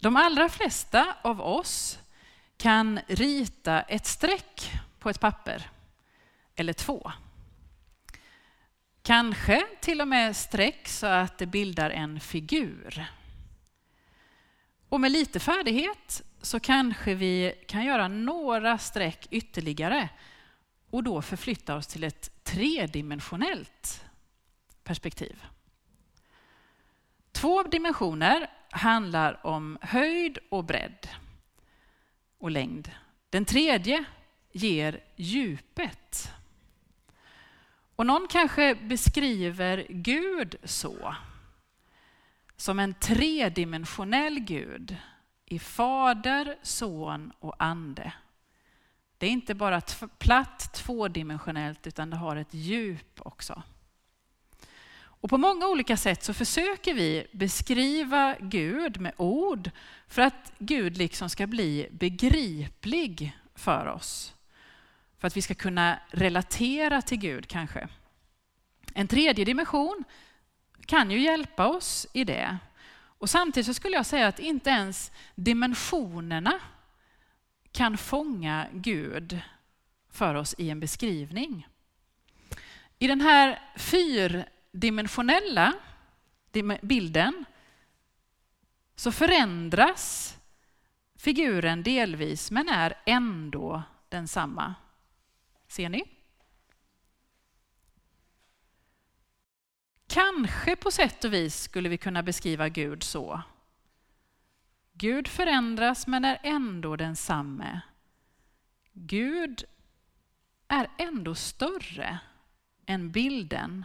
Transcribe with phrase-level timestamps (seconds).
[0.00, 1.98] De allra flesta av oss
[2.56, 5.70] kan rita ett streck på ett papper,
[6.54, 7.12] eller två.
[9.02, 13.06] Kanske till och med streck så att det bildar en figur.
[14.88, 20.08] Och med lite färdighet så kanske vi kan göra några streck ytterligare
[20.90, 24.04] och då förflytta oss till ett tredimensionellt
[24.84, 25.44] perspektiv.
[27.32, 31.08] Två dimensioner handlar om höjd och bredd
[32.38, 32.90] och längd.
[33.30, 34.04] Den tredje
[34.52, 36.32] ger djupet.
[37.96, 41.14] Och någon kanske beskriver Gud så.
[42.56, 44.96] Som en tredimensionell Gud
[45.46, 48.12] i Fader, Son och Ande.
[49.18, 49.80] Det är inte bara
[50.18, 53.62] platt tvådimensionellt utan det har ett djup också.
[55.20, 59.70] Och på många olika sätt så försöker vi beskriva Gud med ord
[60.08, 64.34] för att Gud liksom ska bli begriplig för oss.
[65.18, 67.88] För att vi ska kunna relatera till Gud kanske.
[68.94, 70.04] En tredje dimension
[70.86, 72.58] kan ju hjälpa oss i det.
[72.92, 76.60] Och samtidigt så skulle jag säga att inte ens dimensionerna
[77.72, 79.40] kan fånga Gud
[80.10, 81.68] för oss i en beskrivning.
[82.98, 83.60] I den här
[84.72, 85.74] dimensionella
[86.82, 87.44] bilden
[88.94, 90.36] så förändras
[91.16, 94.74] figuren delvis men är ändå densamma.
[95.68, 96.04] Ser ni?
[100.06, 103.42] Kanske på sätt och vis skulle vi kunna beskriva Gud så.
[104.92, 107.80] Gud förändras men är ändå densamme.
[108.92, 109.64] Gud
[110.68, 112.18] är ändå större
[112.86, 113.84] än bilden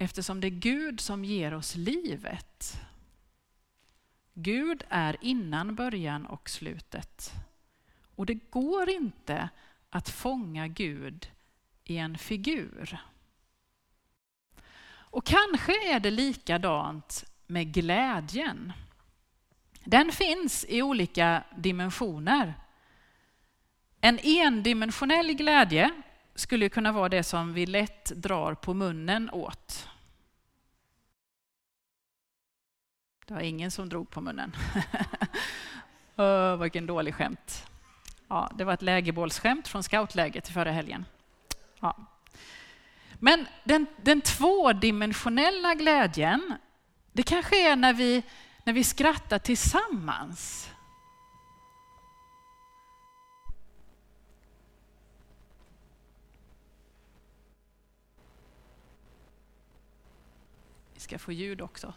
[0.00, 2.80] eftersom det är Gud som ger oss livet.
[4.34, 7.32] Gud är innan början och slutet.
[8.16, 9.48] Och det går inte
[9.90, 11.30] att fånga Gud
[11.84, 12.98] i en figur.
[14.90, 18.72] Och kanske är det likadant med glädjen.
[19.84, 22.54] Den finns i olika dimensioner.
[24.00, 25.90] En endimensionell glädje
[26.40, 29.88] skulle kunna vara det som vi lätt drar på munnen åt.
[33.26, 34.56] Det var ingen som drog på munnen.
[36.16, 37.66] oh, vilken dålig skämt.
[38.28, 41.04] Ja, det var ett lägerbålsskämt från scoutläget förra helgen.
[41.80, 41.96] Ja.
[43.14, 46.54] Men den, den tvådimensionella glädjen,
[47.12, 48.22] det kanske är när vi,
[48.64, 50.70] när vi skrattar tillsammans.
[61.00, 61.94] Vi ska få ljud också.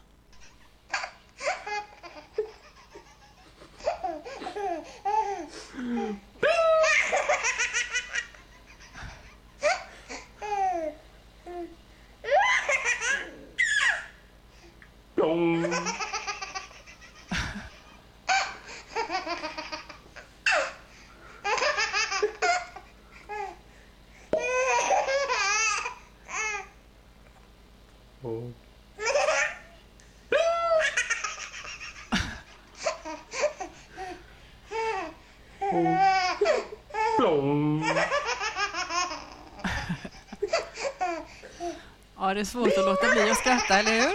[42.34, 44.14] Har det är svårt att låta bli att skratta, eller hur?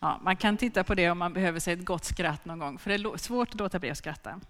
[0.00, 2.78] Ja, man kan titta på det om man behöver sig ett gott skratt någon gång,
[2.78, 4.40] för det är svårt att låta bli att skratta.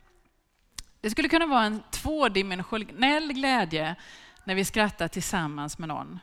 [1.01, 3.97] Det skulle kunna vara en tvådimensionell glädje
[4.45, 6.19] när vi skrattar tillsammans med någon.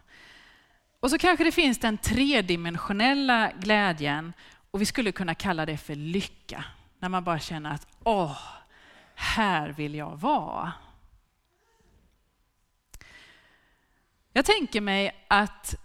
[1.00, 4.34] Och så kanske det finns den tredimensionella glädjen
[4.72, 6.66] och vi skulle kunna kalla det för lycka.
[7.00, 8.38] När man bara känner att åh,
[9.16, 10.72] här vill jag vara.
[14.44, 15.76] Jag tänker mig att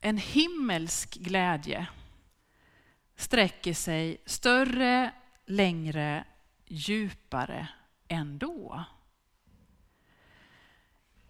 [0.00, 1.86] en himmelsk glädje
[3.16, 5.10] sträcker sig större,
[5.46, 6.24] längre,
[6.66, 7.68] djupare
[8.08, 8.84] ändå.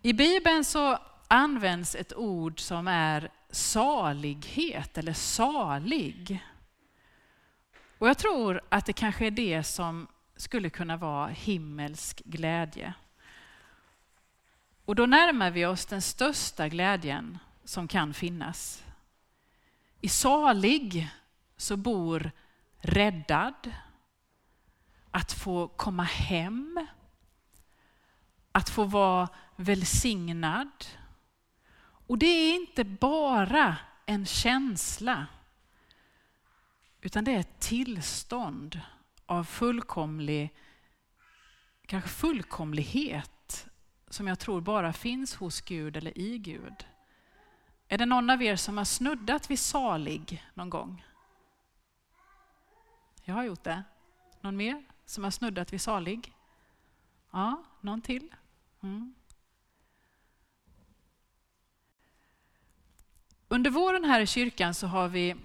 [0.02, 6.44] I Bibeln så används ett ord som är salighet eller salig.
[7.98, 10.06] Och jag tror att det kanske är det som
[10.36, 12.94] skulle kunna vara himmelsk glädje.
[14.84, 18.84] Och då närmar vi oss den största glädjen som kan finnas.
[20.00, 21.10] I salig
[21.56, 22.30] så bor
[22.78, 23.72] räddad,
[25.10, 26.86] att få komma hem,
[28.52, 30.84] att få vara välsignad.
[32.06, 35.26] Och det är inte bara en känsla
[37.00, 38.80] Utan det är ett tillstånd
[39.26, 40.54] av fullkomlig,
[41.86, 43.30] kanske fullkomlighet
[44.10, 46.86] som jag tror bara finns hos Gud eller i Gud.
[47.88, 51.04] Är det någon av er som har snuddat vid salig någon gång?
[53.24, 53.82] Jag har gjort det.
[54.40, 56.34] Någon mer som har snuddat vid salig?
[57.30, 58.34] Ja, någon till?
[58.82, 59.14] Mm.
[63.48, 65.36] Under våren här i kyrkan så har vi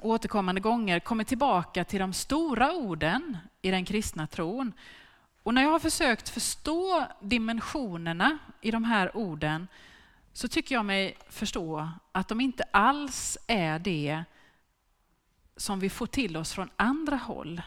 [0.00, 4.72] återkommande gånger kommit tillbaka till de stora orden i den kristna tron.
[5.42, 9.68] Och när jag har försökt förstå dimensionerna i de här orden
[10.32, 14.24] så tycker jag mig förstå att de inte alls är det
[15.56, 17.62] som vi får till oss från andra håll.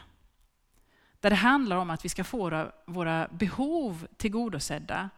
[1.20, 5.10] Där det handlar om att vi ska få våra behov tillgodosedda.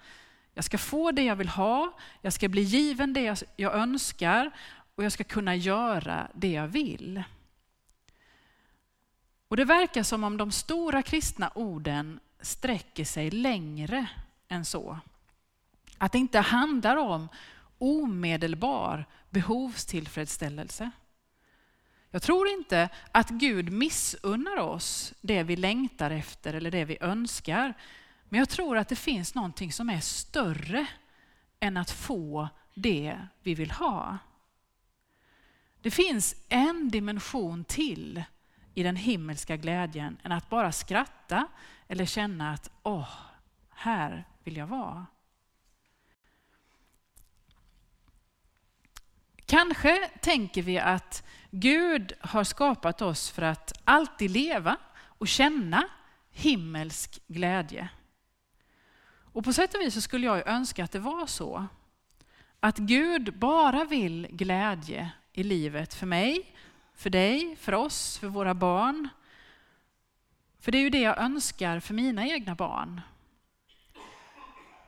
[0.55, 4.51] Jag ska få det jag vill ha, jag ska bli given det jag önskar
[4.95, 7.23] och jag ska kunna göra det jag vill.
[9.49, 14.07] Och Det verkar som om de stora kristna orden sträcker sig längre
[14.49, 14.99] än så.
[15.99, 17.29] Att det inte handlar om
[17.79, 20.91] omedelbar behovstillfredsställelse.
[22.11, 27.75] Jag tror inte att Gud missunnar oss det vi längtar efter eller det vi önskar.
[28.29, 30.87] Men jag tror att det finns någonting som är större
[31.61, 34.19] än att få det vi vill ha.
[35.83, 38.25] Det finns en dimension till
[38.75, 41.47] i den himmelska glädjen än att bara skratta
[41.89, 43.09] eller känna att åh,
[43.71, 45.07] här vill jag vara.
[49.47, 55.89] Kanske tänker vi att Gud har skapat oss för att alltid leva och känna
[56.31, 57.89] himmelsk glädje.
[59.35, 61.67] Och på sätt och vis så skulle jag önska att det var så.
[62.61, 66.54] Att Gud bara vill glädje i livet för mig,
[66.95, 69.09] för dig, för oss, för våra barn.
[70.59, 73.01] För det är ju det jag önskar för mina egna barn.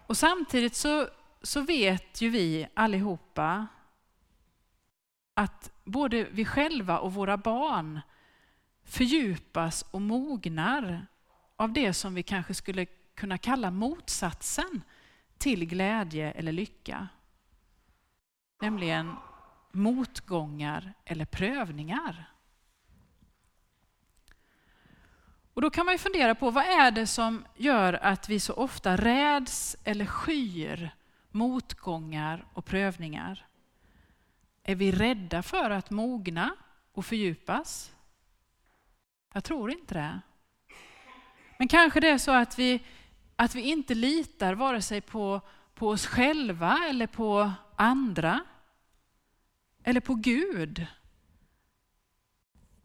[0.07, 1.09] Och samtidigt så,
[1.43, 3.67] så vet ju vi allihopa
[5.35, 8.01] att både vi själva och våra barn
[8.85, 11.07] fördjupas och mognar
[11.57, 14.83] av det som vi kanske skulle kunna kalla motsatsen
[15.39, 17.09] till glädje eller lycka.
[18.61, 19.17] Nämligen
[19.73, 22.31] motgångar eller prövningar.
[25.55, 28.53] Och då kan man ju fundera på vad är det som gör att vi så
[28.53, 30.91] ofta räds eller skyr
[31.31, 33.47] motgångar och prövningar?
[34.63, 36.57] Är vi rädda för att mogna
[36.93, 37.93] och fördjupas?
[39.33, 40.21] Jag tror inte det.
[41.59, 42.83] Men kanske det är så att vi,
[43.37, 45.41] att vi inte litar vare sig på,
[45.75, 48.41] på oss själva eller på andra.
[49.89, 50.87] Eller på Gud.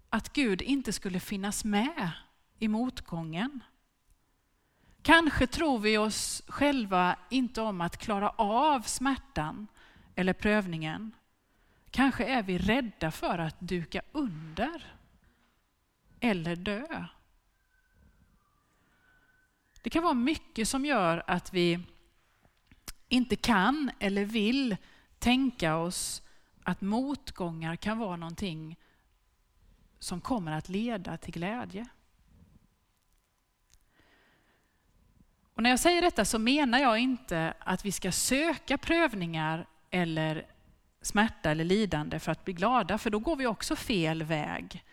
[0.09, 2.12] Att Gud inte skulle finnas med
[2.59, 3.63] i motgången.
[5.01, 9.68] Kanske tror vi oss själva inte om att klara av smärtan
[10.15, 11.12] eller prövningen.
[11.92, 14.95] Kanske är vi rädda för att duka under
[16.19, 17.06] eller dö.
[19.81, 21.80] Det kan vara mycket som gör att vi
[23.07, 24.77] inte kan eller vill
[25.19, 26.21] tänka oss
[26.63, 28.77] att motgångar kan vara någonting
[29.99, 31.86] som kommer att leda till glädje.
[35.53, 40.45] Och när jag säger detta så menar jag inte att vi ska söka prövningar eller
[41.01, 44.86] smärta eller lidande för att bli glada, för då går vi också fel väg.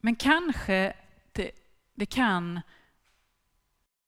[0.00, 0.96] Men kanske
[1.32, 1.50] det,
[1.94, 2.60] det kan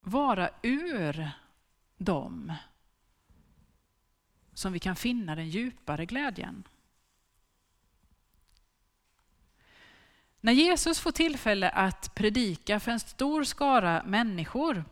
[0.00, 1.30] vara ur
[1.96, 2.52] dem
[4.54, 6.64] som vi kan finna den djupare glädjen.
[10.40, 14.84] När Jesus får tillfälle att predika för en stor skara människor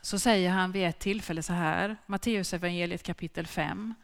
[0.00, 3.94] så säger han vid ett tillfälle så här, Matteus evangeliet kapitel 5.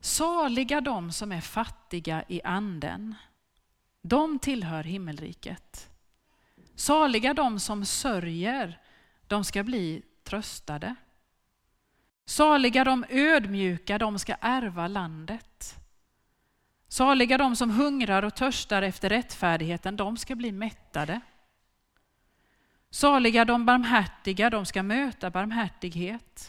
[0.00, 3.14] Saliga de som är fattiga i anden,
[4.02, 5.90] de tillhör himmelriket.
[6.74, 8.80] Saliga de som sörjer,
[9.26, 10.94] de ska bli tröstade.
[12.26, 15.74] Saliga de ödmjuka, de ska ärva landet.
[16.88, 21.20] Saliga de som hungrar och törstar efter rättfärdigheten, de ska bli mättade.
[22.90, 26.46] Saliga de barmhärtiga, de ska möta barmhärtighet.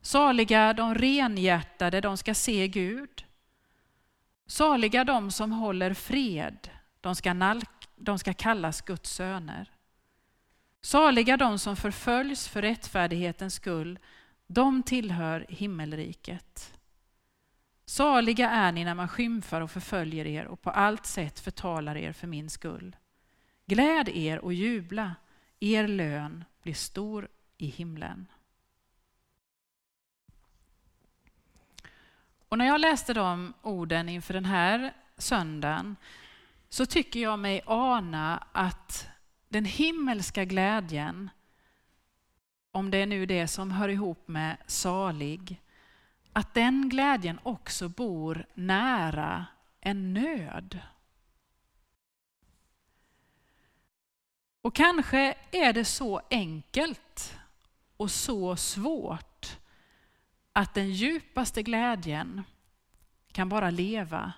[0.00, 3.24] Saliga de renhjärtade, de ska se Gud.
[4.46, 9.70] Saliga de som håller fred, de ska, nalk, de ska kallas Guds söner.
[10.80, 13.98] Saliga de som förföljs för rättfärdighetens skull,
[14.46, 16.78] de tillhör himmelriket.
[17.84, 22.12] Saliga är ni när man skymfar och förföljer er och på allt sätt förtalar er
[22.12, 22.96] för min skull.
[23.66, 25.14] Gläd er och jubla,
[25.60, 28.26] er lön blir stor i himlen.
[32.48, 35.96] Och när jag läste de orden inför den här söndagen
[36.68, 39.08] så tycker jag mig ana att
[39.48, 41.30] den himmelska glädjen,
[42.76, 45.62] om det är nu det som hör ihop med salig,
[46.32, 49.46] att den glädjen också bor nära
[49.80, 50.80] en nöd.
[54.62, 57.38] Och kanske är det så enkelt
[57.96, 59.58] och så svårt
[60.52, 62.42] att den djupaste glädjen
[63.32, 64.32] kan bara leva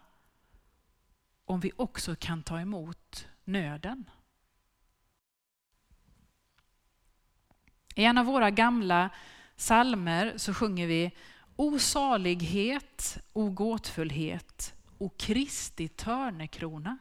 [1.45, 4.11] om vi också kan ta emot nöden.
[7.99, 9.11] I en av våra gamla
[9.57, 11.11] salmer så sjunger vi
[11.57, 16.99] Osalighet, ogåtfullhet, o Kristi törnekrona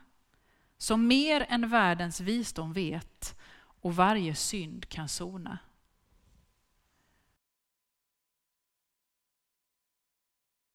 [0.78, 3.40] som mer än världens visdom vet
[3.82, 5.58] och varje synd kan sona.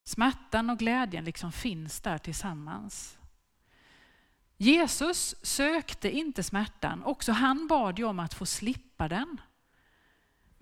[0.04, 3.18] Smärtan och glädjen liksom finns där tillsammans.
[4.56, 9.40] Jesus sökte inte smärtan, också han bad ju om att få slippa den.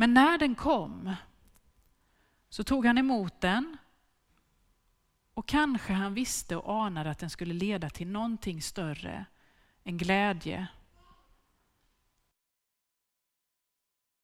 [0.00, 1.14] Men när den kom
[2.48, 3.76] så tog han emot den
[5.34, 9.24] och kanske han visste och anade att den skulle leda till någonting större,
[9.84, 10.66] en glädje.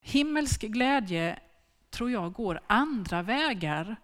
[0.01, 1.41] Himmelsk glädje
[1.91, 3.97] tror jag går andra vägar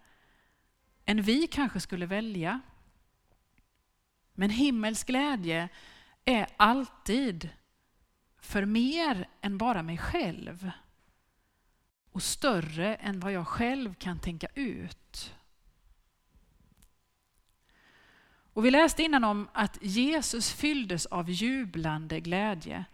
[1.05, 2.59] än vi kanske skulle välja.
[4.33, 5.69] Men himmelsk glädje
[6.25, 7.49] är alltid
[8.39, 10.71] för mer än bara mig själv
[12.13, 15.33] och större än vad jag själv kan tänka ut.
[18.53, 22.85] Och vi läste innan om att Jesus fylldes av jublande glädje.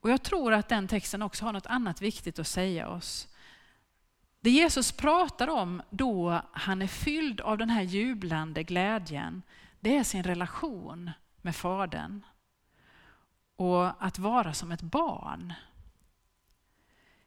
[0.00, 3.28] Och jag tror att den texten också har något annat viktigt att säga oss.
[4.40, 9.42] Det Jesus pratar om då han är fylld av den här jublande glädjen,
[9.80, 12.24] det är sin relation med Fadern.
[13.56, 15.52] Och att vara som ett barn.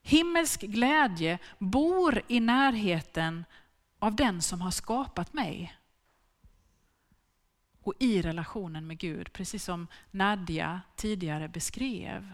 [0.07, 3.45] Himmelsk glädje bor i närheten
[3.99, 5.77] av den som har skapat mig.
[7.81, 12.33] Och i relationen med Gud, precis som Nadja tidigare beskrev.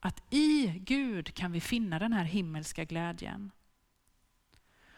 [0.00, 3.50] Att i Gud kan vi finna den här himmelska glädjen.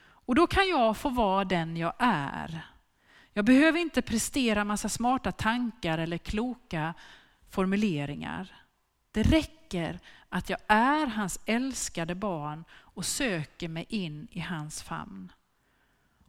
[0.02, 2.66] Och då kan jag få vara den jag är.
[3.33, 6.95] Jag behöver inte prestera massa smarta tankar eller kloka
[7.50, 8.62] formuleringar.
[9.11, 9.62] Det räcker
[10.29, 15.33] att jag är hans älskade barn och söker mig in i hans famn.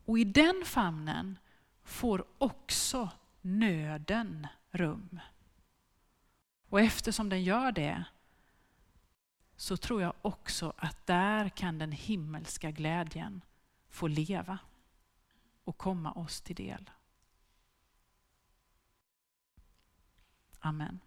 [0.06, 1.38] Och i den famnen
[1.84, 3.10] får också
[3.42, 5.20] nöden rum.
[6.70, 8.04] Och eftersom den gör det
[9.56, 13.42] så tror jag också att där kan den himmelska glädjen
[13.90, 14.58] få leva
[15.64, 16.90] och komma oss till del.
[20.60, 21.00] Amen.